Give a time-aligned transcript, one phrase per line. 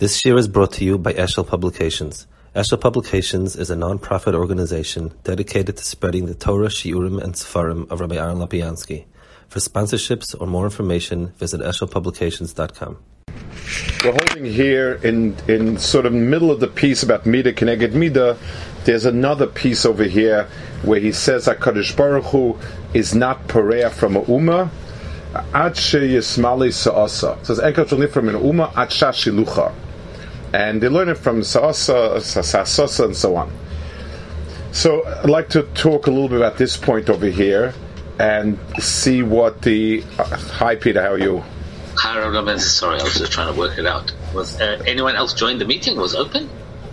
[0.00, 2.26] This year is brought to you by Eshel Publications.
[2.56, 8.00] Eshel Publications is a non-profit organization dedicated to spreading the Torah, Shiurim, and Sefarim of
[8.00, 9.04] Rabbi Aaron Lopiansky.
[9.48, 12.96] For sponsorships or more information, visit eshelpublications.com.
[14.02, 18.38] We're holding here in in sort of middle of the piece about Mida Keneged Mida.
[18.86, 20.48] There's another piece over here
[20.80, 22.58] where he says Hakadosh Baruch Hu
[22.94, 24.70] is not pareah from a umma.
[25.52, 27.36] Ad yismali sa'asa.
[27.42, 29.74] It says Enka from an umma ad shilucha
[30.52, 33.50] and they learn it from Sa'asa, Sa'asa, and so on.
[34.72, 37.74] So I'd like to talk a little bit about this point over here
[38.18, 40.04] and see what the.
[40.18, 41.42] Uh, hi, Peter, how are you?
[41.96, 42.58] Hi, Robin.
[42.58, 44.12] Sorry, I was just trying to work it out.
[44.34, 45.96] Was uh, anyone else joined the meeting?
[45.96, 46.48] Was open?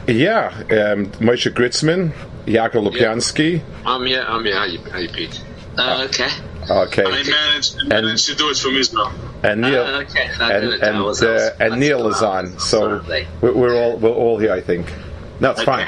[0.08, 2.14] Yeah, um, Moshe Gritzman,
[2.46, 3.58] Yaakov Lopiansky.
[3.58, 3.64] Yeah.
[3.86, 4.56] I'm here, I'm here.
[4.56, 5.44] How you, how you Pete?
[5.78, 6.30] Uh, okay.
[6.70, 7.04] Okay.
[7.04, 9.12] I managed, I managed and, to do it from Israel.
[9.44, 10.30] And Neil, uh, okay.
[10.40, 13.04] and and, uh, and Neil is on, so
[13.42, 14.92] we're, we're, all we're all here, I think.
[15.40, 15.86] No, it's okay.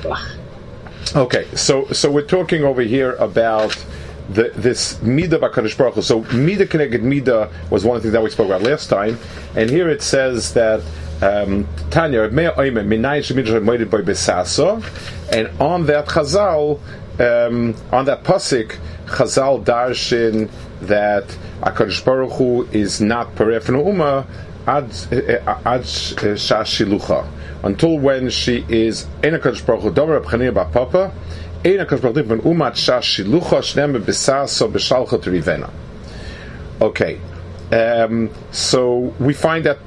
[0.00, 0.32] fine.
[1.14, 3.84] Okay, so so we're talking over here about
[4.30, 6.02] the, this Mida Bakadosh Baruch Hu.
[6.02, 9.18] So Mida Keneged Mida was one of the things that we spoke about last time,
[9.54, 10.80] and here it says that
[11.20, 14.82] um, Tanya Minai by Bisasso,
[15.32, 16.80] and on that Chazal,
[17.18, 21.26] um, on that pasuk, Chazal darshin that
[21.60, 24.26] Akadosh Baruch Hu is not perefnu uma
[24.66, 24.84] ad
[25.66, 27.26] ad shashilucha
[27.64, 31.12] until when she is in Akadosh Baruch Hu dover b'chania b'papa
[31.64, 35.70] ein Akadosh Baruch Hu uma ad shashilucha shnem b'saso b'shalcha rivena.
[36.80, 37.20] Okay,
[37.70, 39.78] um, so we find that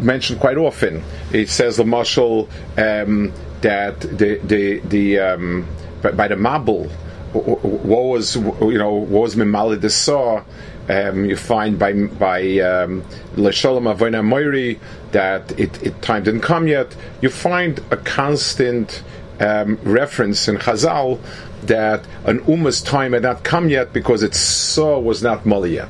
[0.00, 1.02] mentioned quite often.
[1.32, 5.66] It says the marshal um, that the the the um,
[6.10, 6.90] by, the Mabul
[7.32, 10.44] what was you know what was Mimali the saw
[10.88, 14.78] um, you find by by Lesholem um, Moiri
[15.12, 16.94] that it, it, time didn't come yet.
[17.20, 19.02] You find a constant
[19.40, 21.20] um, reference in Chazal
[21.62, 25.88] that an Ummah's time had not come yet because its saw was not Mali yet.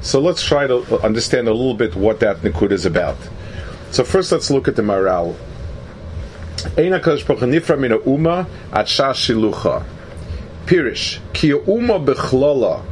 [0.00, 3.16] So let's try to understand a little bit what that Nikud is about.
[3.90, 4.82] So first let's look at the
[6.64, 6.76] Maral.
[6.76, 9.82] Eina Kadosh Baruch Nifra Mina Uma at Shilucha.
[10.66, 12.82] Pirish, ki uma bechlala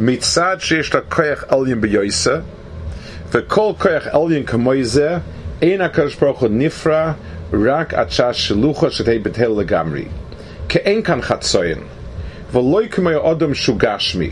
[0.00, 2.40] mitzad שיש לה כוח עליין ביוסה,
[3.32, 5.18] וכל כוח עליין כמו זה,
[5.62, 7.12] אין הקדוש ברוך הוא נפרע
[7.52, 10.04] רק עד שעה שלוחה שתהיה בטל לגמרי.
[10.68, 11.78] כי אין כאן חצוין,
[12.52, 14.30] ולא כמו אדם שהוא גשמי,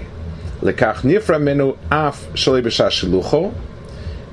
[0.63, 3.51] לכך נפרע ממנו אף שלי בשעה שלוחו,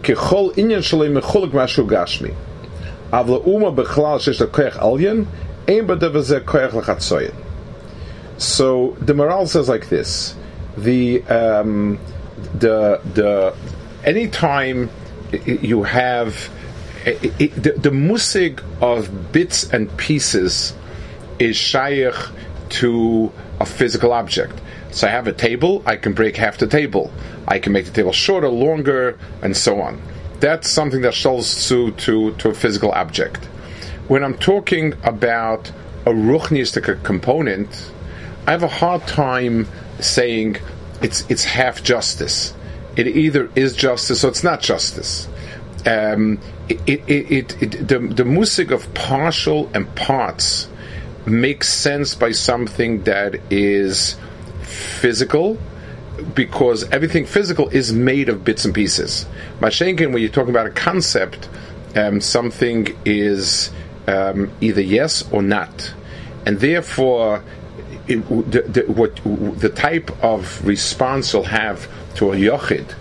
[0.04, 2.30] ככל עניין שלי מחולק משהו גשמי.
[3.14, 4.76] Avla Uma Bechlal Shesh Koyach
[5.68, 7.34] Ein Koyach
[8.38, 10.36] So the Maharal says like this:
[10.76, 12.00] the um,
[12.56, 13.56] the the
[14.04, 14.90] any time
[15.32, 16.50] you have
[17.06, 20.74] it, it, the, the musig of bits and pieces
[21.38, 22.16] is shaykh
[22.70, 24.60] to a physical object.
[24.90, 27.12] So I have a table, I can break half the table.
[27.48, 30.02] I can make the table shorter, longer, and so on.
[30.44, 33.46] That's something that shows to, to, to a physical object.
[34.10, 35.70] When I'm talking about
[36.06, 37.90] a ruchnistic component,
[38.46, 39.70] I have a hard time
[40.02, 40.58] saying
[41.02, 42.54] it's it's half justice.
[42.98, 45.30] It either is justice or it's not justice.
[45.86, 50.68] Um, it, it, it, the the musik of partial and parts
[51.26, 54.18] makes sense by something that is
[54.64, 55.58] physical
[56.36, 59.26] because everything physical is made of bits and pieces.
[59.60, 61.50] Mashenkin, when you're talking about a concept,
[61.96, 63.72] um, something is
[64.08, 65.94] um, either yes or not,
[66.46, 67.44] and therefore
[68.08, 68.18] it,
[68.52, 69.16] the, the, what,
[69.60, 72.96] the type of response you'll have to a yochid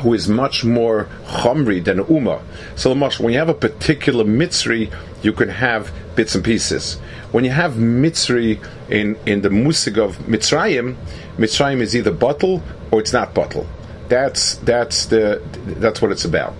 [0.00, 2.42] who is much more chomri than Uma.
[2.74, 4.92] So when you have a particular mitzri,
[5.22, 6.94] you can have bits and pieces.
[7.32, 10.96] When you have mitzri in, in the musig of Mitzrayim,
[11.39, 12.61] Mitzrayim is either bottle
[12.91, 13.65] or it's not bottle.
[14.09, 15.41] That's that's the
[15.83, 16.59] that's what it's about.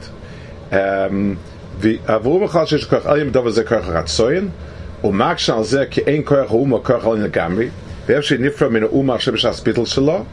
[0.72, 1.38] Um,
[5.04, 7.70] ומקשה על זה כי אין כוח האומה כוח עליין לגמרי,
[8.08, 10.26] ואיפה שנפרע מן האומה עכשיו שהספיטל שלו,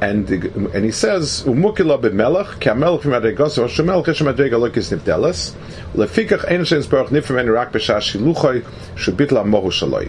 [0.00, 0.30] and,
[0.72, 5.54] and he says, ומוקלה במלך, כי המלך במדרגוס, ראש המלך יש המדרגה לא כסנבדלס,
[5.94, 8.60] ולפיכך אין שאין סברך נפרע ממנו רק בשעה שילוחוי,
[8.96, 10.06] שביטל המוהו שלוי.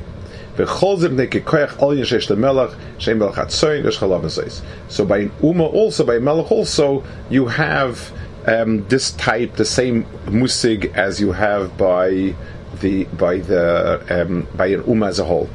[4.89, 8.13] so by an Uma also, by Melech also, you have
[8.47, 12.35] um, this type, the same musig as you have by
[12.81, 15.49] the by the um, by an Uma as a whole.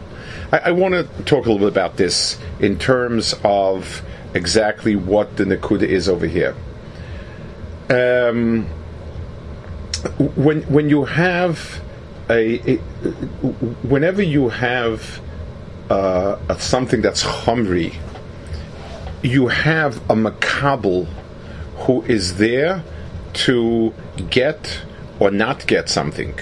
[0.51, 4.01] I, I want to talk a little bit about this in terms of
[4.33, 6.55] exactly what the Nakuda is over here.
[7.89, 8.65] Um,
[10.35, 11.82] when when you have
[12.33, 12.77] a,
[13.87, 15.21] whenever you have
[15.89, 17.95] uh, something that's humri,
[19.21, 21.05] you have a makabel
[21.77, 22.83] who is there
[23.33, 23.93] to
[24.29, 24.81] get
[25.19, 26.37] or not get something.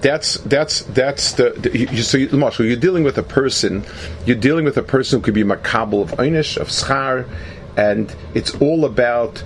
[0.00, 3.84] That's that's that's the, the you, so you, Marshall, you're dealing with a person.
[4.26, 7.26] You're dealing with a person who could be makabel of einish of schar,
[7.76, 9.38] and it's all about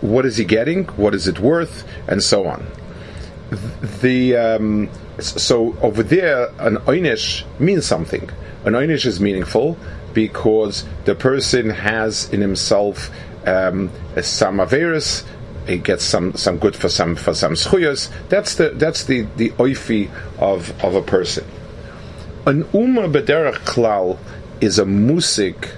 [0.00, 2.66] what is he getting, what is it worth, and so on.
[4.00, 8.28] The um, so over there, an einish means something.
[8.64, 9.78] An einish is meaningful
[10.12, 13.10] because the person has in himself
[13.46, 13.90] um,
[14.20, 15.24] some averus
[15.66, 18.10] he gets some, some good for some for some schuyas.
[18.28, 21.44] That's the that's the the oifi of of a person.
[22.46, 24.18] An umma bederach klal
[24.60, 25.70] is a musik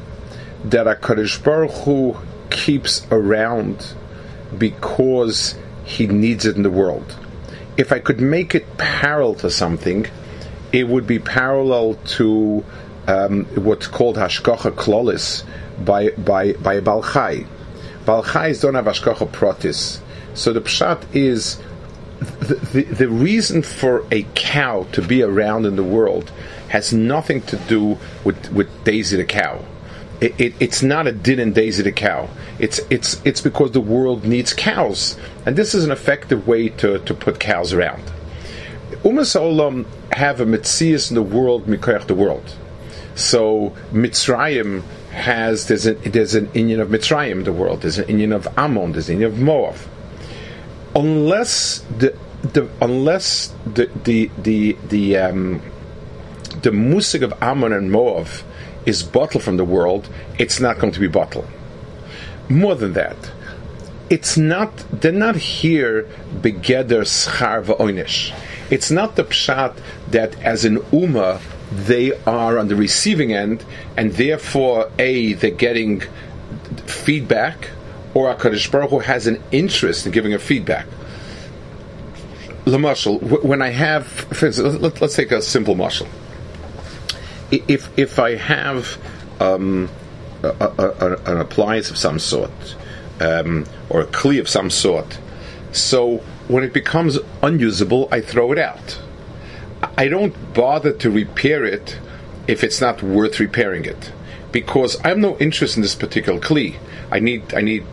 [0.64, 2.16] that a Kaddish Baruch Hu
[2.50, 3.94] keeps around
[4.56, 7.16] because he needs it in the world.
[7.78, 10.06] If I could make it parallel to something,
[10.72, 12.64] it would be parallel to
[13.06, 15.44] um, what's called hashkocha klolis
[15.82, 17.46] by by by Balchai.
[18.08, 20.00] Balchais don't have Ashkacha Protis.
[20.32, 21.60] So the Pshat is
[22.40, 26.32] the, the, the, reason for a cow to be around in the world
[26.68, 29.62] has nothing to do with, with Daisy the cow.
[30.20, 32.28] It, it, it's not a din in Daisy the cow.
[32.58, 35.16] It's, it's, it's because the world needs cows.
[35.46, 38.02] And this is an effective way to, to put cows around.
[39.04, 42.56] Umas Olam have a Metzias in the world, Mikoyach the world.
[43.14, 47.82] So Mitzrayim has there's an there's an Indian of Mitzrayim the world.
[47.82, 48.92] There's an Indian of Ammon.
[48.92, 49.76] There's an Indian of Moab.
[50.94, 55.62] Unless the the unless the the the the um,
[56.62, 58.28] the musik of Ammon and Moab
[58.88, 60.08] is bottled from the world,
[60.38, 61.46] it's not going to be bottled.
[62.48, 63.16] More than that,
[64.08, 64.72] it's not.
[64.90, 66.08] They're not here
[66.40, 68.34] begeder schar v'oinish.
[68.70, 69.76] It's not the pshat
[70.10, 71.40] that as an ummah
[71.70, 73.64] they are on the receiving end,
[73.96, 76.02] and therefore, A, they're getting
[76.86, 77.68] feedback,
[78.14, 80.86] or HaKadosh Baruch Hu has an interest in giving a feedback.
[82.64, 86.08] Lamashal, when I have, for instance, let, us take a simple muscle.
[87.50, 88.98] If if I have
[89.40, 89.88] um,
[90.42, 92.76] a, a, a, an appliance of some sort,
[93.20, 95.18] um, or a kli of some sort,
[95.72, 96.18] so
[96.48, 98.98] when it becomes unusable, I throw it out
[99.96, 101.98] I don't bother to repair it
[102.46, 104.12] if it's not worth repairing it,
[104.52, 106.76] because I have no interest in this particular kli.
[107.10, 107.84] I need I need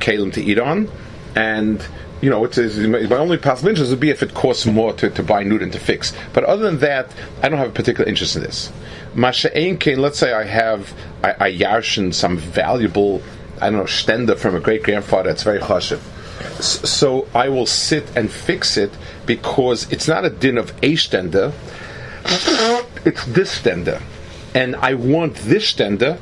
[0.00, 0.90] kalim to eat on,
[1.34, 1.84] and
[2.20, 5.10] you know, it's, it's, my only possible interest would be if it costs more to,
[5.10, 6.12] to buy new than to fix.
[6.32, 7.10] But other than that,
[7.42, 8.72] I don't have a particular interest in this.
[9.14, 10.92] Masha Kain, let's say I have
[11.22, 13.22] I, I yarshin some valuable,
[13.60, 16.00] I don't know, stender from a great grandfather that's very chashiv
[16.60, 18.90] so I will sit and fix it
[19.26, 21.52] because it's not a din of a stender,
[23.04, 24.02] it's this stender.
[24.54, 26.18] And I want this stender,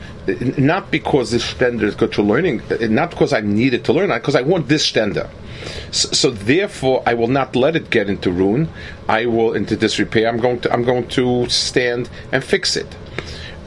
[0.58, 4.08] not because this stender is good to learning, not because I need it to learn,
[4.08, 5.30] because I want this stender.
[5.90, 8.68] So, therefore, I will not let it get into ruin.
[9.08, 10.28] I will into disrepair.
[10.28, 12.96] I'm going to I'm going to stand and fix it.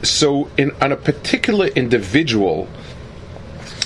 [0.02, 2.68] So, in on a particular individual,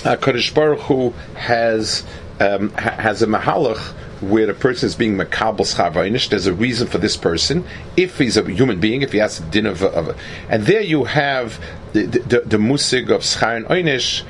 [0.05, 2.05] uh, Kadosh Baruch Hu has
[2.40, 6.87] um, ha- has a mahalach where the person is being makabel schavaynish, there's a reason
[6.87, 7.64] for this person.
[7.97, 10.16] If he's a human being, if he has a din of, of
[10.49, 14.23] and there you have the the, the, the musig of schar and oynish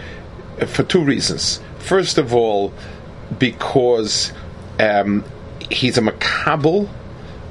[0.66, 1.60] for two reasons.
[1.78, 2.72] First of all,
[3.38, 4.32] because
[4.78, 5.24] um,
[5.70, 6.88] he's a makabel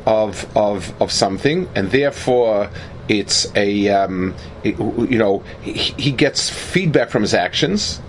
[0.06, 2.70] of of of something, and therefore
[3.08, 8.02] it's a um, it, you know he, he gets feedback from his actions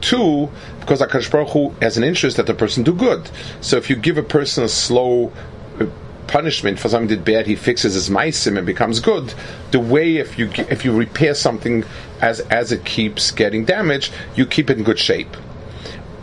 [0.00, 0.48] Two,
[0.80, 3.30] because Akash Baruch Hu has an interest that the person do good.
[3.60, 5.32] So if you give a person a slow
[5.78, 5.86] uh,
[6.26, 9.34] punishment for something did bad, he fixes his meisim and becomes good.
[9.72, 11.84] The way if you if you repair something
[12.20, 15.36] as as it keeps getting damaged, you keep it in good shape.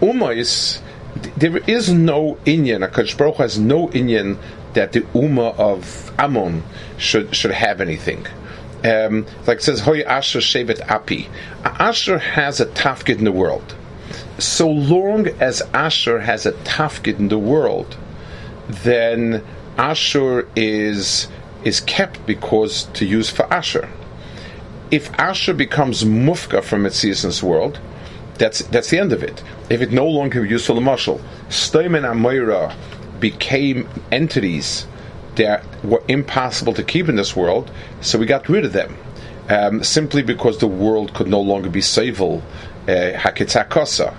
[0.01, 0.79] Umais,
[1.38, 2.88] there is no Inyan.
[2.88, 4.38] Akash Baruch has no Inyan
[4.74, 6.63] that the Ummah of Ammon
[6.97, 8.25] should should have anything.
[8.83, 11.29] Um, like it says, Hoy Asher Shevet Api.
[11.63, 13.75] Asher has a tafkid in the world.
[14.38, 17.97] So long as Asher has a tafkid in the world,
[18.67, 19.43] then
[19.77, 21.27] Asher is
[21.63, 23.89] is kept because to use for Asher.
[24.91, 27.79] If Asher becomes mufka from its season's world,
[28.38, 29.44] that's that's the end of it.
[29.70, 32.75] If it no longer used for the muscle, Stoim and Amoira
[33.20, 34.88] became entities
[35.36, 38.98] that were impossible to keep in this world, so we got rid of them.
[39.50, 42.41] Um, simply because the world could no longer be sevel
[42.88, 44.13] uh, hakitzakosa.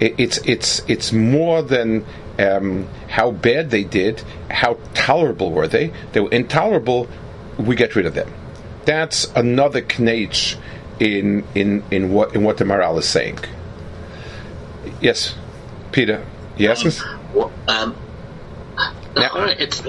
[0.00, 2.04] It, it's it's it's more than
[2.38, 4.22] um, how bad they did.
[4.50, 5.92] How tolerable were they?
[6.12, 7.08] They were intolerable.
[7.58, 8.30] We get rid of them.
[8.84, 10.56] That's another knach
[11.00, 13.38] in in in what in what the Maharal is saying.
[15.00, 15.34] Yes,
[15.92, 16.24] Peter.
[16.56, 17.02] Yes.
[17.02, 17.96] Um, um,
[19.16, 19.46] now,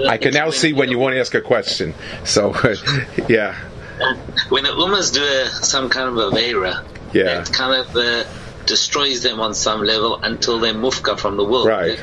[0.08, 1.94] I can now see when you want to ask a question.
[2.24, 2.50] So,
[3.28, 3.56] yeah.
[4.48, 7.40] When the Umas do a, some kind of a Vera, yeah.
[7.40, 8.24] it kind of uh,
[8.66, 11.66] destroys them on some level until they're mufka from the world.
[11.66, 11.98] Right.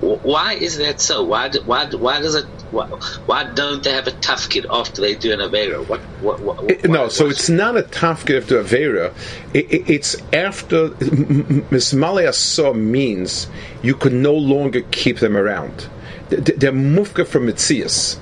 [0.00, 1.22] Why is that so?
[1.24, 2.46] Why why why does it?
[2.72, 2.86] Why,
[3.26, 5.86] why don't they have a tafkid after they do an avera?
[5.86, 9.14] What, what, what, it, no, so it's not a tafkid after avera.
[9.52, 13.46] It, it, it's after mismalei saw means
[13.82, 15.86] you could no longer keep them around.
[16.30, 18.18] They're mufka from mitzias.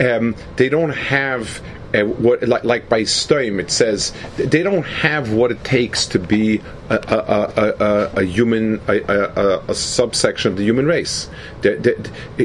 [0.00, 1.62] Um, they don't have
[1.94, 6.18] uh, what like like by Stoim it says they don't have what it takes to
[6.18, 11.28] be a, a, a, a human a, subsection of the human race.
[11.62, 11.94] They, they,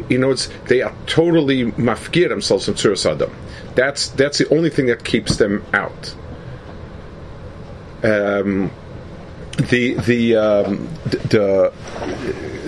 [0.10, 3.32] you know, they are totally mafkir themselves from Tzuras
[3.76, 6.16] That's that's the only thing that keeps them out.
[8.04, 8.72] Um,
[9.70, 11.72] the the, um, the,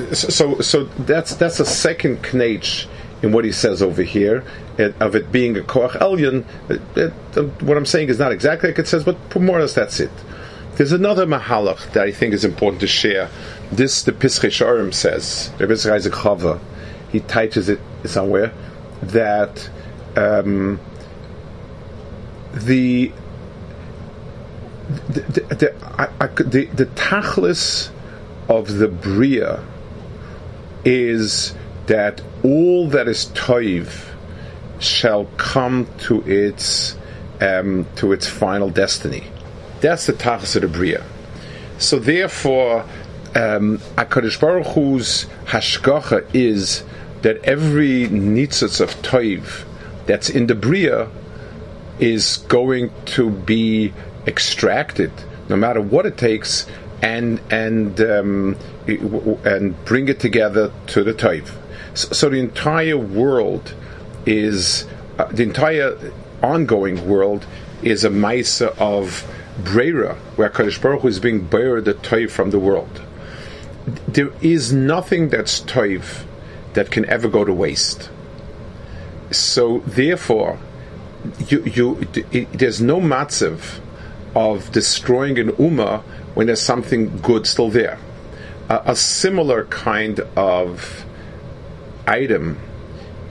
[0.09, 2.87] the so so that's that's a second knach
[3.21, 4.43] in what he says over here
[4.77, 6.43] of it being a koach elyon.
[7.63, 10.11] What I'm saying is not exactly like it says, but more or less that's it.
[10.75, 13.29] There's another mahalach that I think is important to share.
[13.71, 15.51] This the Pischei Shorim says.
[15.59, 16.59] Rabbi Isaac Chaver,
[17.11, 18.53] he touches it somewhere
[19.01, 19.69] that
[20.15, 20.79] um,
[22.53, 23.11] the
[25.09, 27.89] the the, the, I, I, the, the tachlis
[28.47, 29.63] of the bria
[30.85, 31.53] is
[31.87, 34.05] that all that is toiv
[34.79, 36.95] shall come to its
[37.41, 39.23] um, to its final destiny.
[39.81, 41.03] That's the tachas of the bria.
[41.77, 42.85] So therefore,
[43.35, 46.83] um, Baruch Hu's hashgacha is
[47.21, 49.65] that every nitzitz of toiv
[50.05, 51.09] that's in the bria
[51.99, 53.93] is going to be
[54.25, 55.11] extracted,
[55.49, 56.65] no matter what it takes,
[57.01, 58.55] and and um,
[58.87, 61.51] and bring it together to the toiv.
[61.97, 63.73] So, so the entire world
[64.27, 64.85] is
[65.17, 65.97] uh, the entire
[66.43, 67.47] ongoing world
[67.81, 69.27] is a maisa of
[69.63, 73.01] brera, where Kaddish Baruch Hu is being buried the toiv from the world.
[74.07, 76.25] There is nothing that's toiv
[76.73, 78.11] that can ever go to waste.
[79.31, 80.59] So therefore,
[81.47, 83.79] you, you, it, there's no matzav
[84.35, 86.03] of destroying an ummah
[86.35, 87.97] when there's something good still there.
[88.69, 91.06] a similar kind of
[92.07, 92.57] item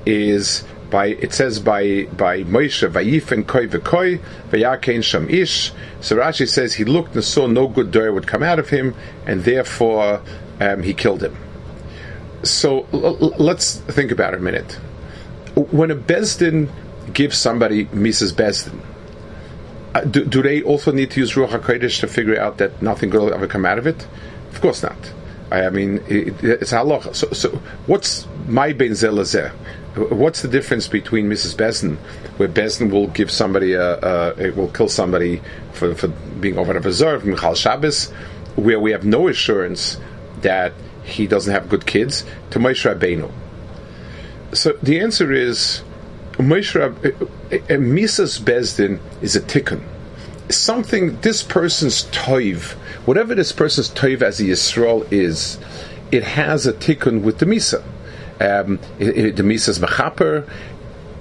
[0.04, 5.72] is by it says by by Moshe Vayifen Koi V'Koi Vayakein Sham Ish.
[6.00, 8.94] So Rashi says he looked and saw no good door would come out of him,
[9.26, 10.22] and therefore
[10.60, 11.36] um, he killed him.
[12.42, 14.72] So l- let's think about it a minute.
[15.54, 16.68] When a bezdin
[17.12, 18.32] gives somebody Mrs.
[18.34, 18.80] Bezdin,
[19.94, 23.08] uh, do, do, they also need to use Ruach HaKodesh to figure out that nothing
[23.08, 24.06] good will ever come out of it?
[24.50, 24.96] Of course not.
[25.50, 27.14] I mean, it, it's halacha.
[27.14, 27.50] So, so,
[27.86, 29.50] what's my ben zelazeh?
[30.10, 31.56] What's the difference between Mrs.
[31.56, 31.96] Besden,
[32.36, 35.40] where Besden will give somebody a, a will kill somebody
[35.72, 38.10] for, for being over a reserve, Michal Shabbos,
[38.56, 39.98] where we have no assurance
[40.42, 40.72] that
[41.04, 43.30] he doesn't have good kids, to Moshe Rabbeinu?
[44.52, 45.82] So the answer is,
[46.32, 47.12] Moshe eh,
[47.52, 48.40] eh, Mrs.
[48.40, 49.82] Besden is a tikkun.
[50.48, 52.72] Something, this person's toiv,
[53.06, 55.58] whatever this person's toiv as a Yisrael is,
[56.12, 57.82] it has a tikkun with the Misa.
[58.40, 60.48] Um, the Misa's Mechaper.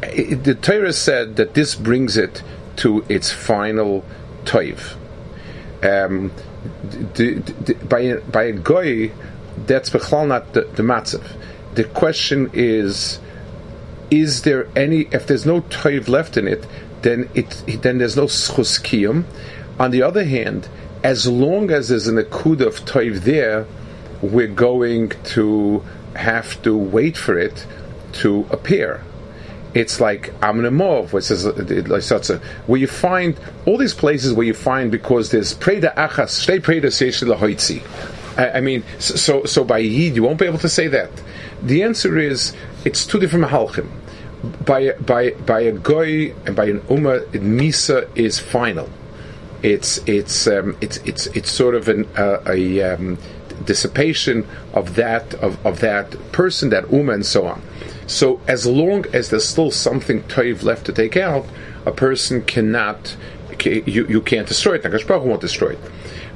[0.01, 2.43] The Torah said that this brings it
[2.77, 4.03] to its final
[4.43, 4.95] toiv.
[5.81, 6.31] Um,
[7.87, 9.11] by, by a goy,
[9.65, 11.23] that's bechlal not the, the matzav.
[11.75, 13.19] The question is,
[14.11, 15.01] is there any?
[15.11, 16.65] If there's no toiv left in it,
[17.05, 19.23] then it then there's no schus
[19.79, 20.67] On the other hand,
[21.03, 23.67] as long as there's an akud of toiv there,
[24.21, 25.83] we're going to
[26.15, 27.67] have to wait for it
[28.13, 29.03] to appear.
[29.75, 31.45] It's like Amnemov, which is
[32.65, 36.87] where you find all these places where you find because there's Preda Achas, Shtei Preda
[36.87, 37.21] Seish
[38.37, 41.11] I mean, so so by Yid you won't be able to say that.
[41.61, 43.89] The answer is it's two different mahalchim.
[44.65, 48.89] By by by a goy and by an ummah, misa is final.
[49.63, 53.17] It's it's um, it's it's it's sort of an uh, a um,
[53.65, 57.61] dissipation of that of, of that person, that ummah, and so on.
[58.07, 61.45] So as long as there's still something toiv left to take out,
[61.85, 63.17] a person cannot
[63.63, 64.83] you, you can't destroy it.
[64.83, 65.79] Nakash won't destroy it.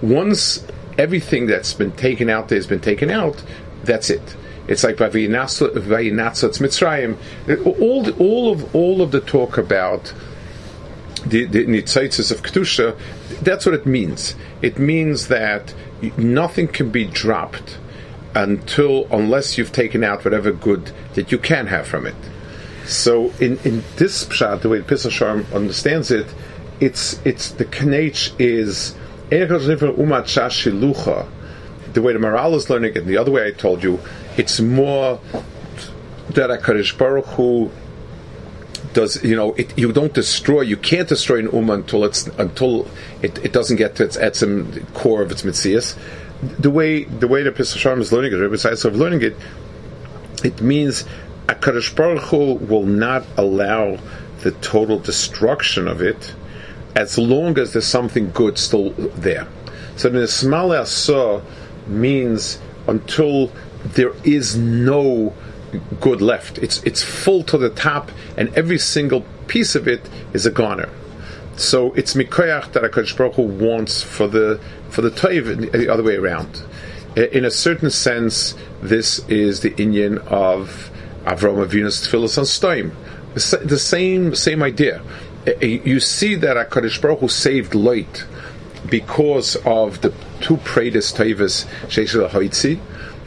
[0.02, 0.66] Once
[0.98, 3.44] everything that's been taken out there has been taken out.
[3.84, 4.36] That's it.
[4.70, 7.18] It's like Vayinatzot Mitzrayim.
[7.82, 10.14] All, the, all of all of the talk about
[11.26, 12.96] the, the of kedusha,
[13.42, 14.36] that's what it means.
[14.62, 15.74] It means that
[16.18, 17.80] nothing can be dropped
[18.36, 22.16] until unless you've taken out whatever good that you can have from it.
[22.86, 26.28] So in, in this pshat, the way Pesach Sharm understands it,
[26.80, 28.96] it's it's the knech is
[31.94, 34.00] the way the Maharal is learning it, and the other way I told you,
[34.40, 35.20] it's more
[36.30, 37.70] that Hakadosh Baruch Hu
[38.94, 42.88] does you know it, you don't destroy you can't destroy an ummah until it's until
[43.22, 45.98] it, it doesn't get to its etzim core of its mitzias.
[46.42, 49.36] The way the way the Pesach is learning it, besides of learning it,
[50.46, 51.04] it means
[51.50, 53.98] a Kadosh Baruch Hu will not allow
[54.40, 56.34] the total destruction of it
[56.96, 58.92] as long as there's something good still
[59.28, 59.48] there.
[59.98, 61.44] So the Smal Asah
[61.88, 63.52] means until
[63.84, 65.34] there is no
[66.00, 66.58] good left.
[66.58, 70.90] It's it's full to the top, and every single piece of it is a goner.
[71.58, 74.60] So it's mikoyach that Hakadosh Baruch Hu wants for the
[74.90, 76.64] for the toiv the other way around.
[77.16, 80.90] In a certain sense, this is the Indian of
[81.26, 82.92] Avram Avinu's tefillas on stoim.
[83.68, 85.02] The same same idea.
[85.62, 88.26] You see that Hakadosh Baruch Hu saved Lot
[88.90, 92.80] because of the two previous toivas Sheish Haitzi.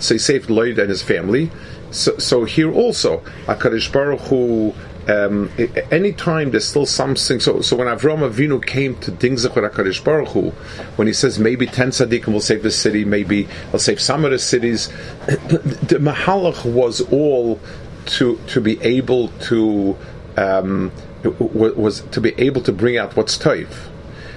[0.03, 1.51] So he saved Lot and his family.
[1.91, 4.75] So, so here also, Hakadosh Baruch Hu.
[5.09, 5.51] Um,
[5.91, 10.29] anytime there's still something, so so when Avram Avinu came to Ding Zechor Hakadosh Baruch
[10.29, 10.51] Hu,
[10.95, 14.31] when he says maybe ten tzaddikim will save the city, maybe I'll save some of
[14.31, 14.89] the cities,
[15.27, 17.59] the Mahalach was all
[18.07, 19.97] to to be able to
[20.37, 20.93] um,
[21.25, 23.69] was to be able to bring out what's toiv.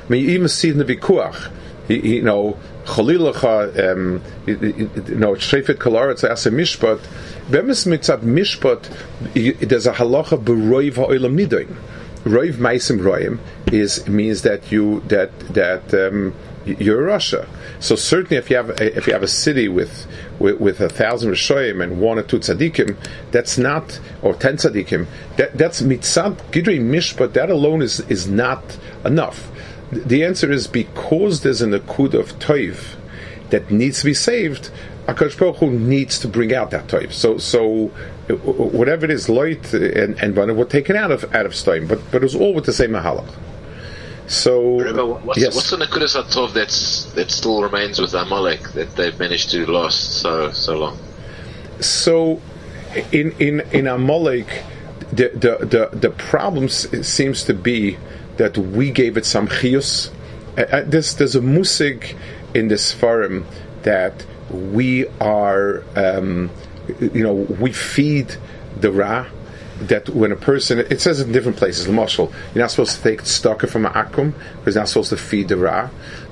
[0.05, 1.51] I mean, you even see in the Vikuach,
[1.87, 6.99] you know, Chalilacha, um, you know, Shefet Kalaretz Asa Mishpat,
[7.49, 8.83] Bemis Mitzat Mishpat,
[9.67, 11.75] there's a halacha b'roiv ha'olam nidoin.
[12.25, 13.39] Roiv meisim roim
[13.71, 16.33] is means that you that that um,
[16.65, 17.47] you're Russia.
[17.79, 20.07] So certainly, if you have a, if you have a city with
[20.39, 22.97] with, with a thousand rishoyim and one or two tzaddikim,
[23.29, 25.05] that's not or ten tzaddikim.
[25.37, 27.33] That, that's mitzad gidrei mishpat.
[27.33, 29.51] That alone is is not enough.
[29.91, 32.95] The answer is because there's an akud of toiv
[33.49, 34.71] that needs to be saved.
[35.07, 37.13] Akash Baruch Hu needs to bring out that toiv.
[37.13, 37.87] So, so
[38.27, 42.17] whatever it is, Lot and and were taken out of out of stoim, but but
[42.17, 43.31] it was all with the same mahalach.
[44.27, 45.55] So, Remember, what's, yes.
[45.55, 50.21] what's the Nakudas Atov that's that still remains with Amalek that they've managed to last
[50.21, 50.97] so so long?
[51.79, 52.41] So,
[53.11, 54.63] in in in Amalek,
[55.11, 57.97] the the the, the problem seems to be
[58.37, 60.11] that we gave it some chiyus.
[60.57, 62.15] Uh, there's there's a musig
[62.53, 63.45] in this forum
[63.83, 66.49] that we are, um,
[66.99, 68.35] you know, we feed
[68.79, 69.27] the ra.
[69.81, 73.03] That when a person, it says in different places, the marshal, you're not supposed to
[73.03, 75.89] take stocker from akum because you're not supposed to feed the ra.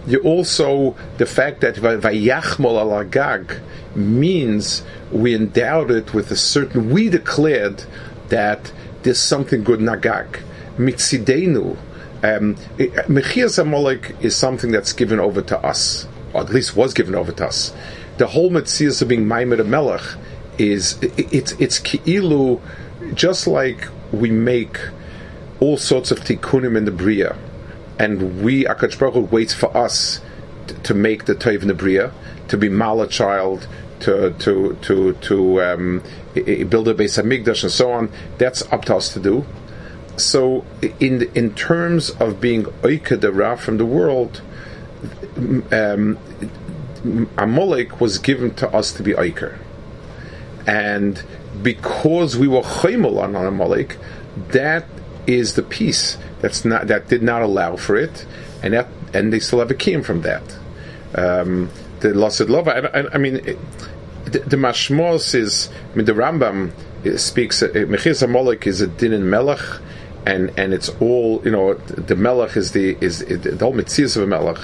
[0.07, 3.59] You also the fact that vayachmol alagag
[3.95, 6.89] means we endowed it with a certain.
[6.89, 7.83] We declared
[8.29, 8.71] that
[9.03, 10.39] there's something good nagag
[10.77, 11.77] mitzidenu.
[12.23, 12.55] Um,
[13.57, 17.45] Amalek is something that's given over to us, or at least was given over to
[17.47, 17.73] us.
[18.17, 20.03] The whole Metzias of being Maimed Melech
[20.57, 22.61] is it's it's ki'ilu,
[23.13, 24.77] just like we make
[25.59, 27.35] all sorts of tikkunim in the bria,
[27.99, 30.21] and we Akash Baruch Hu waits for us
[30.67, 32.13] to, to make the toiv in the bria,
[32.47, 33.67] to be mala child,
[33.99, 38.09] to to to to um, build a base hamikdash and so on.
[38.37, 39.45] That's up to us to do
[40.17, 40.65] so
[40.99, 44.41] in in terms of being oikadara from the world,
[45.71, 46.17] um,
[47.37, 49.57] Amalek was given to us to be oiker,
[50.67, 51.23] and
[51.61, 53.97] because we were chaymol on Amalek,
[54.49, 54.85] that
[55.25, 58.25] is the piece that's not that did not allow for it,
[58.61, 60.43] and that and they still have a kiyum from that.
[61.15, 63.35] Um, the Lasid Lova, I, I, I mean.
[63.37, 63.59] It,
[64.25, 66.71] the, the mashmos is, I mean, the Rambam
[67.17, 67.61] speaks.
[67.61, 69.59] Mechis Amalek is a din in Melech,
[70.25, 71.73] and and it's all you know.
[71.73, 74.59] The melech is the is the whole mitzvah of a melech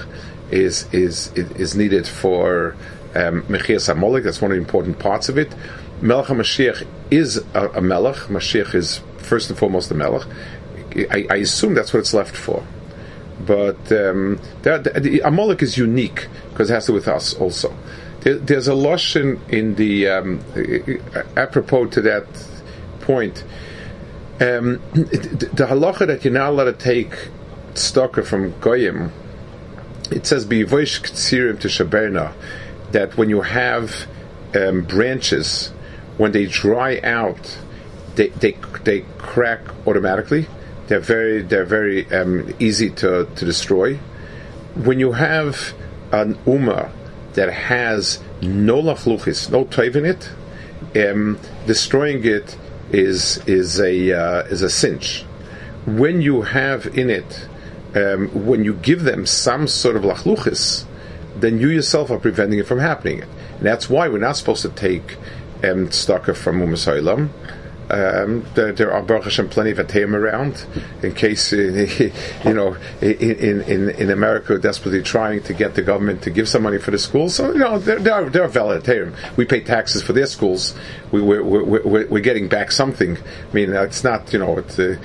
[0.52, 2.76] is is is needed for
[3.16, 5.54] um, mechias um, That's one of the important parts of it.
[6.02, 8.16] Melech Mashiach is a, a melech.
[8.28, 10.26] Mashiach is first and foremost a melech.
[10.96, 12.66] I, I, assume that's what it's left for.
[13.46, 17.34] But um, the, the, the Amalek is unique because it has to do with us
[17.36, 17.76] also.
[18.22, 20.42] There, there's a lotion in the um,
[21.38, 22.26] apropos to that
[23.02, 23.44] point
[24.42, 27.12] um, the halacha that you're not allowed to take
[27.74, 29.12] stocker from goyim
[30.12, 32.34] it says "Bivoish ksirim to shaberna,"
[32.92, 34.08] that when you have
[34.56, 35.70] um, branches,
[36.18, 37.58] when they dry out,
[38.16, 40.48] they, they they crack automatically.
[40.88, 43.98] They're very they're very um, easy to, to destroy.
[44.76, 45.74] When you have
[46.12, 46.92] an umma
[47.34, 52.58] that has no lachluchis, no toiv in it, um, destroying it
[52.92, 55.24] is is a uh, is a cinch.
[55.86, 57.48] When you have in it,
[57.96, 60.86] um, when you give them some sort of lachluchis,
[61.36, 63.24] then you yourself are preventing it from happening.
[63.24, 65.16] And that's why we're not supposed to take
[65.64, 67.30] um, tzedakah from umasaylam.
[67.90, 70.64] Um, there, there, are Baruch Hashem plenty of atayim around.
[71.02, 71.56] In case uh,
[72.46, 76.64] you know, in, in in America, desperately trying to get the government to give some
[76.64, 77.36] money for the schools.
[77.36, 79.16] So you know, there, there are there are valid atayim.
[79.38, 80.76] We pay taxes for their schools.
[81.12, 83.18] We we're, we're, we're, getting back something.
[83.18, 84.96] I mean, it's not you know, uh,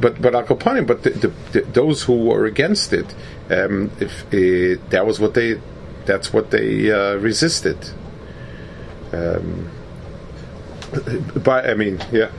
[0.00, 3.14] but but Kapanim, but the, the, the, those who were against it,
[3.50, 5.60] um, if uh, that was what they,
[6.06, 7.78] that's what they uh, resisted.
[9.12, 9.70] Um,
[11.42, 12.30] by I mean, yeah.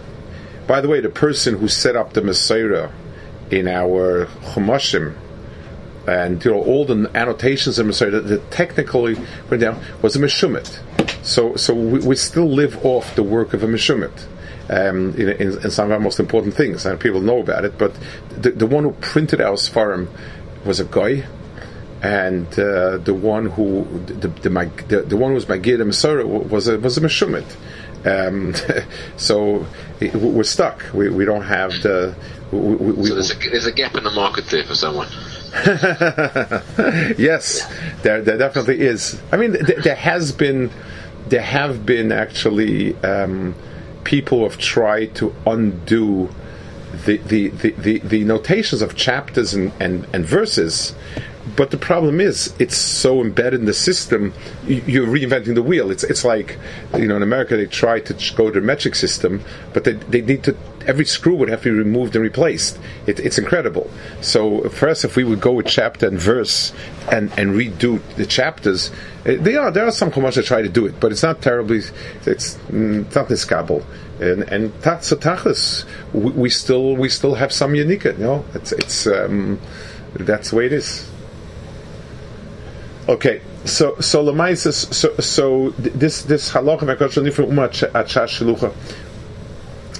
[0.67, 2.89] By the way, the person who set up the Messiah
[3.51, 5.15] in our Chumashim
[6.07, 9.15] and you know all the annotations of Messiah that, that technically
[9.49, 10.79] went down was a Meshumit.
[11.23, 14.27] So so we, we, still live off the work of a Meshumit.
[14.69, 17.77] Um, in, in, in, some of our most important things, and people know about it.
[17.77, 17.93] But
[18.29, 20.07] the, the one who printed our Sfarim
[20.65, 21.25] was a guy,
[22.01, 24.49] and uh, the one who the the,
[24.87, 27.45] the, the one who was Magid Messiah was a was a Meshumit.
[28.05, 28.53] Um,
[29.17, 29.65] so
[30.13, 30.83] we're stuck.
[30.93, 32.15] We, we don't have the.
[32.51, 35.07] We, we, so there's a, there's a gap in the market there for someone.
[37.17, 37.65] yes,
[38.01, 39.21] there, there definitely is.
[39.31, 40.71] I mean, there, there has been,
[41.27, 43.55] there have been actually um,
[44.03, 46.33] people who have tried to undo
[47.05, 50.93] the, the, the, the, the notations of chapters and, and, and verses
[51.55, 54.33] but the problem is, it's so embedded in the system.
[54.65, 55.91] You're reinventing the wheel.
[55.91, 56.57] It's it's like,
[56.97, 59.41] you know, in America they try to go to metric system,
[59.73, 60.55] but they, they need to.
[60.87, 62.79] Every screw would have to be removed and replaced.
[63.07, 63.89] It, it's incredible.
[64.21, 66.73] So for us, if we would go with chapter and verse
[67.11, 68.91] and, and redo the chapters,
[69.25, 71.41] eh, they are there are some chumash that try to do it, but it's not
[71.41, 71.79] terribly.
[72.25, 73.83] It's, mm, it's not niskabel.
[74.21, 78.05] And and so tachlis, we, we still we still have some unique.
[78.05, 79.59] You know, it's it's um,
[80.15, 81.09] that's the way it is.
[83.07, 86.87] Okay, so so lemaises so so this this halacha
[88.29, 88.73] shalucha.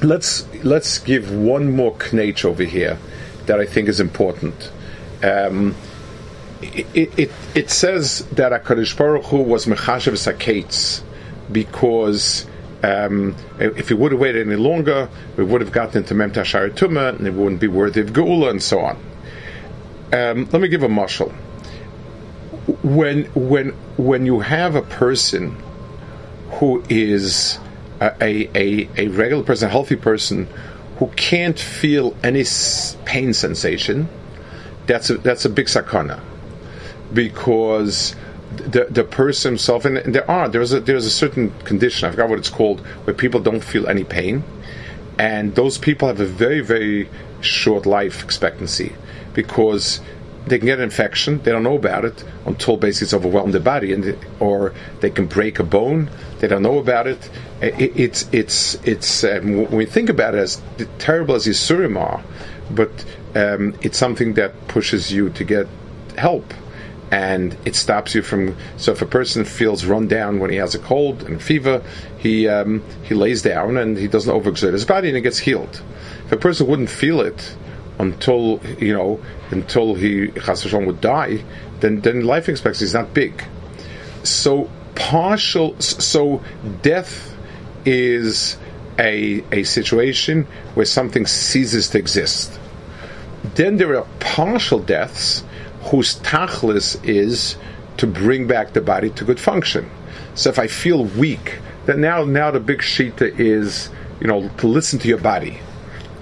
[0.02, 2.98] Let's let's give one more knach over here
[3.46, 4.72] that I think is important.
[5.22, 5.76] Um,
[6.62, 11.04] it, it, it says that a Hakadosh Baruch Hu was mechashav saketz
[11.52, 12.46] because
[12.84, 17.18] um, if he would have waited any longer, we would have gotten into Mem Tashar
[17.18, 18.96] and it wouldn't be worthy of Geula and so on.
[20.14, 21.34] Um, let me give a mashal
[22.82, 25.58] when when when you have a person
[26.52, 27.60] who is
[28.00, 30.48] a, a, a regular person, a healthy person,
[30.98, 32.44] who can't feel any
[33.06, 34.08] pain sensation,
[34.86, 36.22] that's a, that's a big sakana,
[37.14, 38.16] because
[38.56, 42.30] the the person himself, and there are there's a there's a certain condition I forgot
[42.30, 44.44] what it's called where people don't feel any pain,
[45.18, 47.10] and those people have a very very
[47.42, 48.94] short life expectancy
[49.34, 50.00] because
[50.46, 51.42] they can get an infection.
[51.42, 55.28] They don't know about it until basically it's overwhelmed the body, and or they can
[55.28, 56.10] break a bone.
[56.40, 57.30] They don't know about it.
[57.62, 60.62] it it's it's it's um, when we think about it as
[61.00, 62.24] terrible as Yisurim are,
[62.72, 62.92] but
[63.36, 65.68] um, it's something that pushes you to get
[66.18, 66.54] help.
[67.12, 68.58] And it stops you from.
[68.78, 71.84] So if a person feels run down when he has a cold and fever,
[72.18, 75.82] he um, he lays down and he doesn't overexert his body and it gets healed.
[76.26, 77.56] If a person wouldn't feel it,
[78.00, 81.44] until you know until he would die,
[81.80, 83.44] then then life expectancy is not big.
[84.24, 85.80] So partial.
[85.80, 86.44] So
[86.82, 87.36] death
[87.86, 88.58] is
[88.98, 92.60] a a situation where something ceases to exist.
[93.56, 95.44] Then there are partial deaths
[95.84, 97.58] whose tachlis is
[97.98, 99.90] to bring back the body to good function.
[100.36, 104.68] So if I feel weak, then now now the big shita is you know to
[104.68, 105.60] listen to your body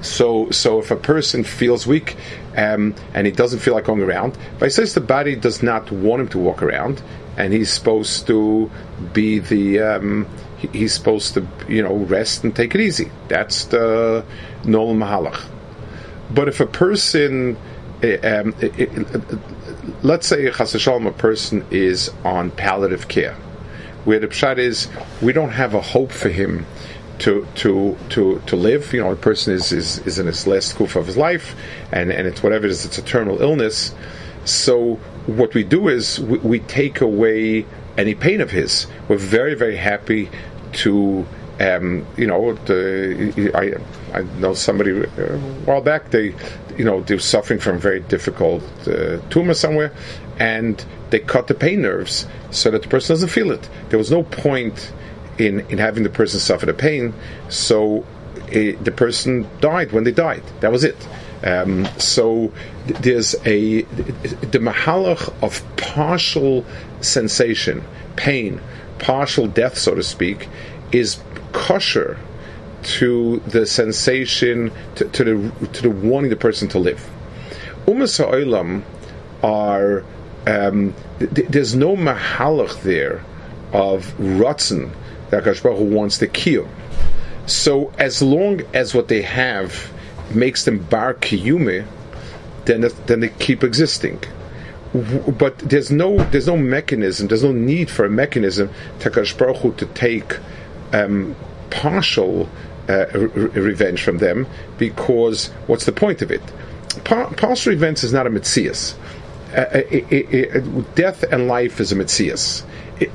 [0.02, 2.18] so, so if a person feels weak
[2.58, 5.92] um, and he doesn't feel like going around, but he says the body does not
[5.92, 7.02] want him to walk around,
[7.38, 8.70] and he's supposed to
[9.14, 10.28] be the um,
[10.74, 13.12] he's supposed to you know rest and take it easy.
[13.28, 14.26] That's the
[14.66, 15.46] normal mahalach.
[16.34, 17.58] But if a person,
[18.02, 19.38] eh, um, it, eh, it, eh,
[20.02, 23.36] let's say a person is on palliative care,
[24.06, 24.88] where the pshat is
[25.22, 26.66] we don't have a hope for him
[27.22, 28.94] to to to to live.
[28.94, 31.56] You know, a person is is, is in his last goof of his life,
[31.92, 33.94] and and it's whatever it is, it's a terminal illness.
[34.44, 34.96] So
[35.28, 37.66] what we do is we, we take away
[37.98, 38.88] any pain of his.
[39.08, 40.30] We're very, very happy
[40.74, 41.26] to
[41.60, 46.10] um, you know, the, I, I know somebody uh, a while back.
[46.10, 46.34] They,
[46.76, 49.94] you know, they're suffering from very difficult uh, tumor somewhere,
[50.40, 53.70] and they cut the pain nerves so that the person doesn't feel it.
[53.90, 54.92] There was no point
[55.38, 57.13] in in having the person suffer the pain,
[57.50, 58.06] so
[58.50, 60.44] it, uh, the person died when they died.
[60.62, 61.08] That was it.
[61.44, 62.52] Um, so
[62.86, 66.65] there's a the mahalach of partial
[67.02, 67.84] sensation,
[68.15, 68.62] pain,
[69.00, 70.48] partial death, so to speak,
[70.91, 71.20] is
[71.52, 72.17] kosher
[72.84, 77.10] to the sensation, to, to, the to the wanting the person to live.
[77.86, 78.84] Umas ha'olam
[79.44, 80.04] are
[80.46, 83.24] um, th- there's no mahalach there
[83.74, 84.91] of ratzon
[85.32, 86.67] that Hakadosh wants to kill.
[87.48, 89.91] So as long as what they have
[90.34, 91.86] makes them bar kiyume,
[92.65, 94.22] then then they keep existing.
[94.94, 99.86] But there's no there's no mechanism, there's no need for a mechanism to Hu to
[99.88, 100.38] take
[100.94, 101.36] um,
[101.70, 102.50] partial
[102.89, 106.41] uh, re- revenge from them because what's the point of it?
[107.06, 108.96] Pa- partial revenge is not a mitzias.
[109.54, 112.63] Uh, death and life is a mitzias.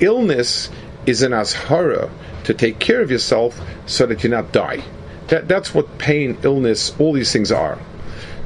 [0.00, 0.70] Illness
[1.07, 2.11] is an ashara
[2.45, 4.83] to take care of yourself so that you not die.
[5.29, 7.79] That, that's what pain, illness, all these things are.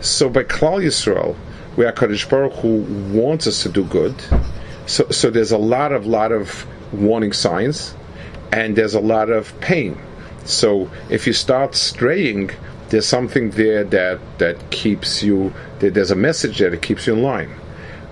[0.00, 1.34] So by Klal Yisrael,
[1.76, 4.14] where Kaddish Baruch Hu wants us to do good,
[4.86, 7.94] so, so there's a lot of lot of warning signs
[8.52, 10.00] and there's a lot of pain.
[10.44, 12.50] So if you start straying,
[12.88, 15.52] there's something there that that keeps you.
[15.78, 17.54] There's a message there that keeps you in line.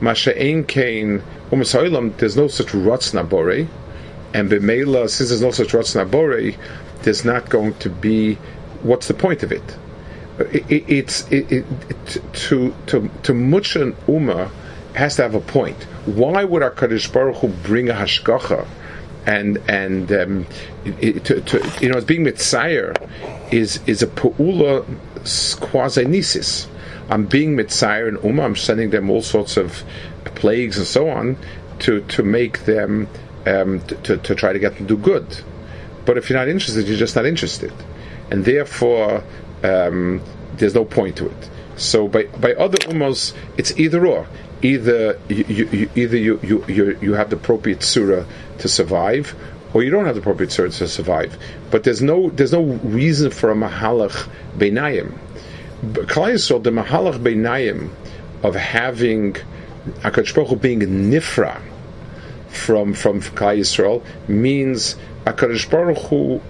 [0.00, 1.22] Masha'en kain.
[1.50, 3.66] There's no such rotzna bore,
[4.34, 6.52] and b'meila since there's no such rotzna bore,
[7.02, 8.34] there's not going to be.
[8.82, 9.76] What's the point of it?
[10.38, 14.50] it, it it's it, it, to to to much an uma
[14.94, 15.82] has to have a point.
[16.06, 18.66] Why would our Kaddish Baruch Hu bring a hashgacha?
[19.28, 20.46] and and um,
[20.84, 22.96] it, to, to, you know, being mitzayer
[23.52, 24.86] is is a pu'ula
[25.60, 26.04] quasi.
[27.10, 28.44] I'm being mitzayer and umma.
[28.44, 29.84] I'm sending them all sorts of
[30.24, 31.36] plagues and so on
[31.80, 33.06] to to make them
[33.48, 35.26] um, to, to try to get them to do good.
[36.04, 37.72] But if you're not interested, you're just not interested,
[38.30, 39.22] and therefore
[39.62, 40.22] um,
[40.56, 41.50] there's no point to it.
[41.76, 44.26] So by by other ummos, it's either or
[44.62, 48.24] either you, you, either you, you, you, you have the appropriate surah
[48.58, 49.34] to survive,
[49.72, 51.38] or you don't have the appropriate surah to survive.
[51.70, 55.16] But there's no there's no reason for a mahalach beinayim.
[55.82, 57.90] Klal the mahalach beinayim
[58.42, 59.36] of having
[60.02, 61.60] Hu being nifra
[62.58, 66.40] from from Klal Yisrael means Hakadosh Baruch Hu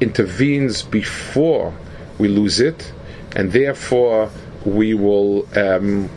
[0.00, 1.74] intervenes before
[2.18, 2.92] we lose it,
[3.34, 4.30] and therefore
[4.64, 5.46] we will.
[5.58, 6.10] Um,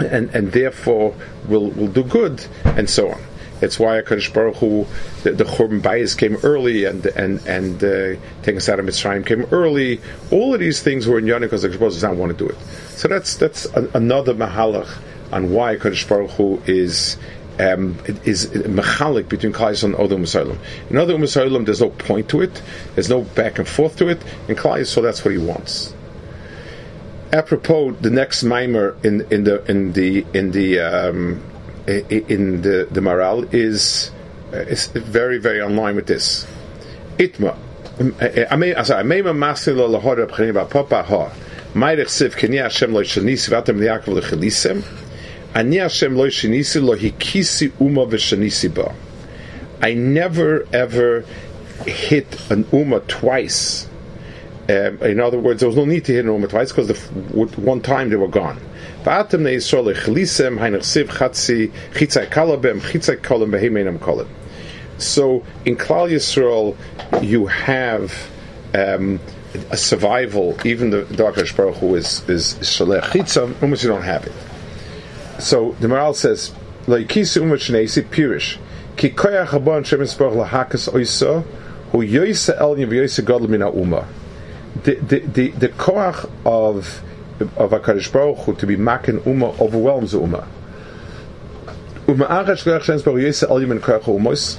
[0.00, 1.14] and, and therefore
[1.46, 3.20] will will do good, and so on.
[3.60, 4.86] That's why Hakadosh Baruch Hu,
[5.22, 10.00] the, the Churban Bayis came early, and and and uh, taking us Mitzrayim came early.
[10.32, 12.50] All of these things were in Yana because Hakadosh Baruch does not want to do
[12.50, 12.58] it.
[12.96, 14.88] So that's that's a, another mahalach
[15.30, 17.16] on why Hakadosh Baruch Hu is.
[17.58, 20.56] Um, is mechalik between Klal and other Musaylim.
[20.88, 22.62] In other Musaylim, there's no point to it.
[22.94, 24.22] There's no back and forth to it.
[24.48, 25.94] In Klal so that's what he wants
[27.32, 31.42] apropos, the next mimer in in the in the in the um,
[31.86, 34.10] in the the Maharal is
[34.52, 36.46] uh, is very very online with this.
[37.18, 37.56] Itma.
[37.98, 41.32] Amema masilo lahora b'chini b'papa ha.
[41.74, 45.01] Meirich siv kini Hashem lo shanisi v'atem li'akov l'chelisem.
[45.54, 48.06] Ani Hashem lo shanisi lo hikisi uma
[48.74, 48.94] ba.
[49.80, 51.24] I never ever
[51.86, 53.88] hit an uma twice
[54.68, 56.96] um, in other words, there was no need to hit Roma twice because
[57.56, 58.60] one time they were gone.
[59.04, 59.10] So
[65.64, 66.76] in Klal Yisrael,
[67.22, 68.30] you have
[68.72, 69.18] um,
[69.70, 70.56] a survival.
[70.64, 73.60] Even the Dakash Baruch Hu is is shalech chitza.
[73.60, 74.32] Almost you don't have it.
[75.42, 76.52] So the Maharal says,
[76.86, 78.58] "Laikisi umat shnei pirish
[78.96, 81.44] ki koyach habon shemis baruch lahakas oisa
[81.90, 84.06] hu yoysa el yoysa gadol mina umah."
[84.84, 87.02] the the the, the koach of
[87.56, 90.46] of Hakadosh Baruch Hu to be makin uma overwhelms uma.
[92.08, 94.58] Uma achas koach shens baruch yisa al yemen koach umos.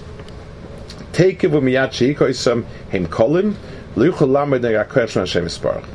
[1.14, 3.56] Take it with miyat sheikoisam hem kolim
[3.96, 5.86] luchol lamed nega koach shman Hashem Yisparach.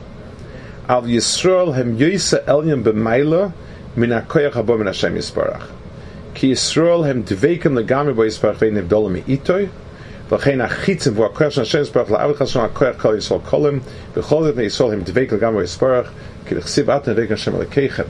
[0.89, 3.53] Al Yisrael hem yisa elyon b'mayla
[3.96, 5.68] min ha-koach habo min Hashem Yisparach.
[6.34, 9.68] Ki Yisrael hem dveikim legami bo Yisparach vein nevdolim mi-itoy
[10.32, 13.80] וכן החיצים והוא הכוח של השם יספרך לעבוד חסון הכוח כל ישראל קולים
[14.14, 16.12] וכל זאת ישראל הם דבק לגמרי יספרך
[16.46, 18.04] כי לכסיב את נדבק השם אלוקיכם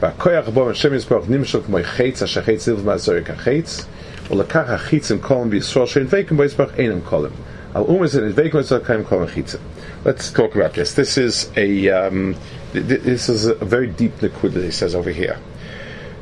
[0.00, 3.86] והכוח בו השם יסברך נמשל כמו חץ, אשר חץ נלב מהזורי כחץ,
[4.30, 7.30] ולקח החיצים קולם בישראל שאין דבקים בו יסברך אינם קולם.
[7.74, 9.58] Al umas and dveikum kaim kol mechitza.
[10.05, 10.95] Let's talk about this.
[10.95, 12.35] This is a um,
[12.73, 15.39] th- th- this is a very deep liquid that he says over here.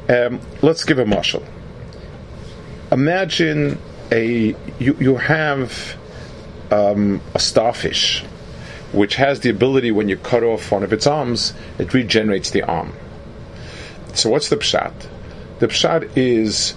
[0.07, 1.43] Um, let's give a marshal.
[2.91, 3.79] Imagine
[4.11, 5.97] a you you have
[6.69, 8.23] um, a starfish,
[8.91, 12.61] which has the ability when you cut off one of its arms, it regenerates the
[12.61, 12.93] arm.
[14.13, 14.93] So what's the pshat?
[15.57, 16.75] The pshat is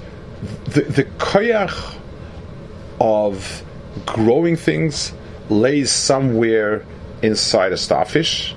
[0.64, 1.98] the the koyach
[2.98, 3.62] of
[4.06, 5.12] growing things
[5.50, 6.86] lays somewhere
[7.24, 8.54] inside a starfish,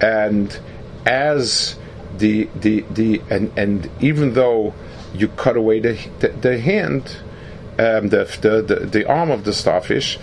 [0.00, 0.58] and
[1.06, 1.76] as
[2.18, 4.74] the the the and and even though
[5.14, 7.16] you cut away the the, the hand,
[7.78, 10.18] um, the, the the the arm of the starfish,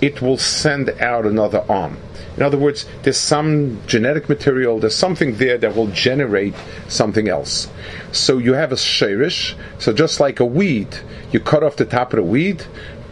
[0.00, 1.98] it will send out another arm.
[2.36, 6.54] In other words, there's some genetic material, there's something there that will generate
[6.86, 7.68] something else.
[8.12, 9.56] So you have a shirish.
[9.80, 10.86] So just like a weed,
[11.32, 12.64] you cut off the top of the weed,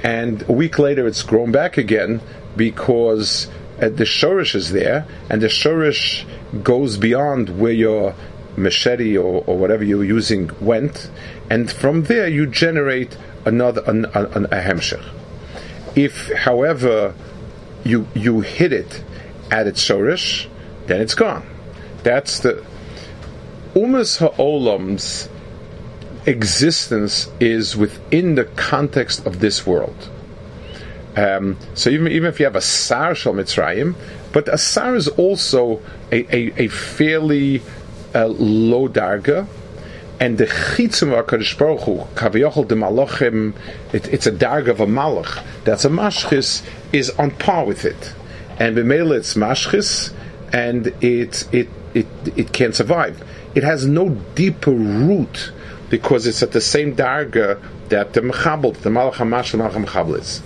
[0.04, 2.20] and a week later it's grown back again
[2.56, 3.48] because
[3.80, 6.24] Uh, the shorish is there, and the shorish
[6.62, 8.14] goes beyond where your
[8.56, 11.10] machete or, or whatever you're using went,
[11.50, 15.04] and from there you generate another an, an, a hemshech.
[15.94, 17.14] If, however,
[17.84, 19.04] you you hit it
[19.50, 20.48] at its shorish,
[20.86, 21.46] then it's gone.
[22.02, 22.64] That's the
[23.74, 25.28] umas ha'olam's
[26.26, 30.10] existence is within the context of this world.
[31.16, 33.94] Um, so even even if you have a sar shel mitzrayim,
[34.32, 35.80] but a sar is also
[36.12, 37.62] a, a, a fairly
[38.14, 39.46] uh, low darga,
[40.20, 43.54] and the chitzum of Hakadosh Baruch Hu, kaviyachol de malachim,
[43.94, 45.42] it, it's a darga of a malach.
[45.64, 48.14] That's a mashchis is on par with it,
[48.58, 50.12] and b'meila it's mashchis,
[50.52, 53.22] and it it it it can't survive.
[53.54, 55.50] It has no deeper root
[55.88, 60.18] because it's at the same darga that the mechabel, the malach hamash, the malach mechabel
[60.18, 60.42] is.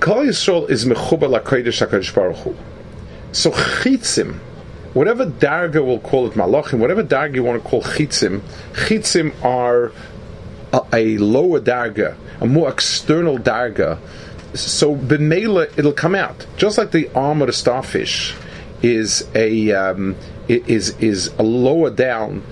[0.00, 2.56] Kol Yisrael is mechuba lakodesh Hakadosh Baruch Hu.
[3.32, 4.36] So chitzim,
[4.94, 8.40] whatever darga we'll call it malachim, whatever darga you want to call chitzim,
[8.74, 9.92] chitzim are
[10.72, 13.98] a, a lower darga, a more external darga.
[14.54, 18.34] So b'meila it'll come out just like the arm of the starfish
[18.82, 20.16] is a um,
[20.48, 22.42] is is a lower down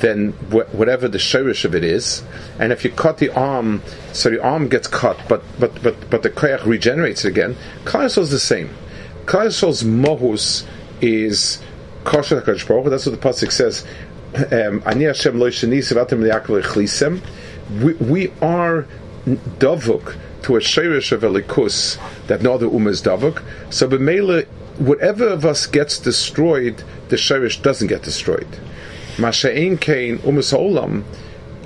[0.00, 2.22] than wh- whatever the shirish of it is.
[2.58, 6.22] And if you cut the arm, so the arm gets cut, but but but but
[6.22, 7.56] the koyach regenerates again.
[7.84, 8.70] Klal is the same.
[9.26, 10.66] Klal Yisrael's mohus
[11.00, 11.60] is
[12.04, 13.84] kosher That's what the pasuk says.
[14.34, 14.82] Um.
[17.82, 18.86] We we are
[19.58, 23.42] davuk to a shirish of elikus that no other ummah davuk.
[23.72, 24.44] So b'meila,
[24.78, 28.48] whatever of us gets destroyed, the shirish doesn't get destroyed.
[29.16, 31.04] Masha'in Kain Umas Olam,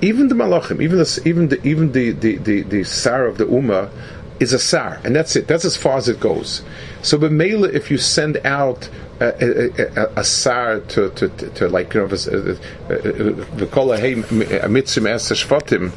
[0.01, 3.45] even the Malachim, even the even the even the the, the, the Sar of the
[3.45, 3.91] Ummah
[4.39, 5.47] is a Sar, and that's it.
[5.47, 6.63] That's as far as it goes.
[7.01, 11.67] So B'Mela, if you send out a, a, a, a Sar to, to, to, to
[11.67, 12.57] like you know the
[12.89, 15.91] uh, uh, uh, Kol Hey Mitzim Shvatim,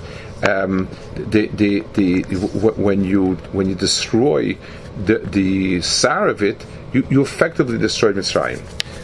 [0.48, 2.22] um, the, the the
[2.76, 4.56] when you when you destroy
[5.04, 8.60] the the Sar of it, you, you effectively destroy Mitzrayim.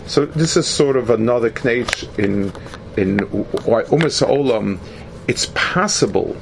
[0.09, 2.51] So this is sort of another knage in
[2.97, 3.19] in
[3.69, 4.79] why Umas Olam.
[5.29, 6.35] It's possible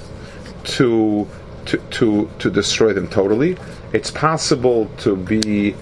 [0.77, 1.29] to
[1.65, 3.57] to to to destroy them totally.
[3.93, 5.75] It's possible to be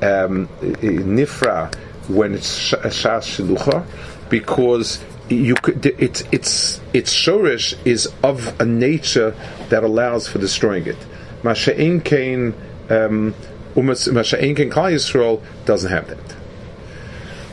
[0.00, 0.48] um,
[0.80, 1.74] nifra
[2.08, 3.84] when it's shas shilucha
[4.30, 9.34] because you could it's it's its shorish is of a nature
[9.68, 10.96] that allows for destroying it.
[11.42, 12.54] Masha'in kain
[12.88, 13.34] um,
[13.74, 16.35] Masha'in kain Yisrael doesn't have that.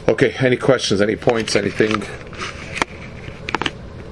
[0.08, 2.04] Okay, any questions, any points, anything?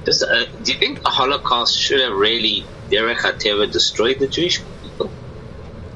[0.04, 4.62] Does, uh, do you think the Holocaust should have really, Derech HaTeva, destroyed the Jewish
[4.82, 5.10] people?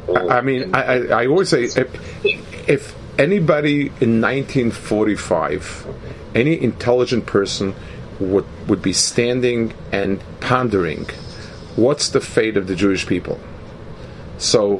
[0.07, 5.87] Or, I mean, I, I, I, always say if, if anybody in 1945,
[6.35, 7.75] any intelligent person
[8.21, 11.07] would, would be standing and pondering
[11.75, 13.41] what's the fate of the Jewish people.
[14.39, 14.79] So,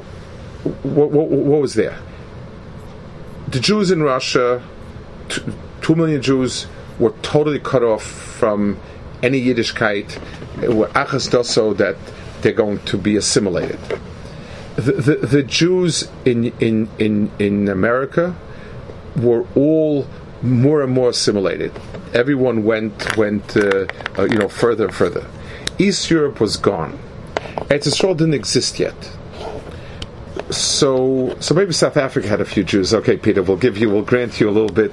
[0.83, 1.99] what, what, what was there?
[3.47, 4.63] The Jews in Russia
[5.81, 6.67] two million Jews
[6.99, 8.79] were totally cut off from
[9.23, 10.17] any Yiddishkeit,
[10.73, 11.95] were achas doso that
[12.41, 13.79] they're going to be assimilated.
[14.75, 18.35] The, the, the Jews in, in, in, in America
[19.15, 20.07] were all
[20.43, 21.71] more and more assimilated.
[22.13, 25.25] Everyone went went uh, uh, you know further and further.
[25.79, 26.97] East Europe was gone.
[27.69, 29.16] Eretz Yisrael didn't exist yet
[30.49, 32.93] so so maybe South Africa had a few Jews.
[32.93, 34.91] Okay, Peter, we'll give you, we'll grant you a little bit,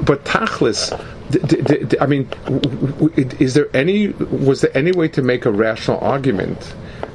[0.00, 0.90] but Tachlis,
[1.30, 5.22] d- d- d- I mean, w- w- is there any was there any way to
[5.22, 6.74] make a rational argument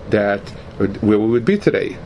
[0.10, 0.42] that
[1.02, 1.98] where we would be today?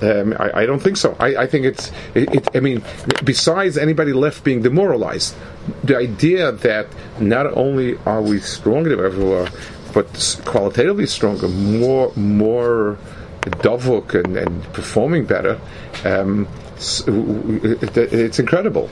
[0.00, 1.16] Um, I, I, don't think so.
[1.20, 1.92] I, I think it's.
[2.14, 2.82] It, it, I mean,
[3.22, 5.36] besides anybody left being demoralized,
[5.84, 6.88] the idea that
[7.20, 9.48] not only are we stronger than ever,
[9.94, 12.98] but qualitatively stronger, more more
[13.50, 15.60] dovuk and, and performing better,
[16.04, 18.88] um, it's incredible.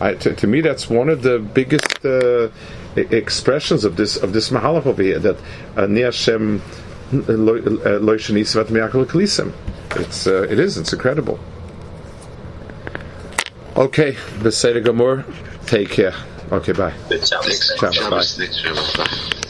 [0.00, 2.48] I, to, to, me, that's one of the biggest uh,
[2.96, 5.18] expressions of this of this mahalach over here.
[5.18, 5.36] That
[5.76, 6.62] uh, Hashem
[9.96, 11.38] it's uh, it is it's incredible.
[13.76, 15.24] Okay, Beseder Gamur,
[15.66, 16.14] take care.
[16.52, 16.94] Okay, bye.
[17.08, 17.44] Good job.
[17.44, 17.74] Thanks.
[17.78, 19.30] Ciao, Bye.